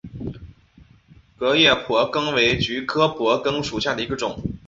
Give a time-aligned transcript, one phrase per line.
[1.37, 4.41] 革叶蒲儿根为菊科蒲儿根属下的一个种。